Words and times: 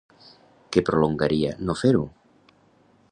Què 0.75 0.83
prolongaria 0.87 1.53
no 1.69 1.77
fer-ho? 1.85 2.03